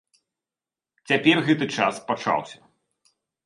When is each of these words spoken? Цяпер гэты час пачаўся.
Цяпер 1.11 1.43
гэты 1.49 1.65
час 1.77 2.03
пачаўся. 2.11 2.57